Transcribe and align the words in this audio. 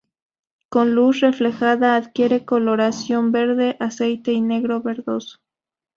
Con 0.69 0.95
luz 0.95 1.19
reflejada 1.19 1.95
adquiere 1.95 2.43
coloración 2.43 3.31
verde 3.31 3.77
aceite 3.79 4.35
o 4.35 4.41
negro 4.41 4.81
verdoso. 4.81 5.37